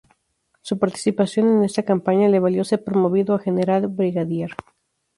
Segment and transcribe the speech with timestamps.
[0.63, 4.49] Su participación en esta campaña le valió ser promovido a general brigadier.